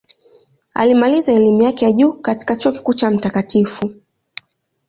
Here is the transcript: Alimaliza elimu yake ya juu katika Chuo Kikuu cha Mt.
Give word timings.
Alimaliza 0.73 1.33
elimu 1.33 1.61
yake 1.63 1.85
ya 1.85 1.91
juu 1.91 2.13
katika 2.13 2.55
Chuo 2.55 2.71
Kikuu 2.71 2.93
cha 2.93 3.11
Mt. 3.11 3.83